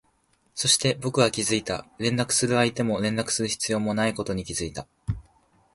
[0.55, 4.87] そして、僕は気づいた、連絡する相手も連絡する必要もないことに気づいた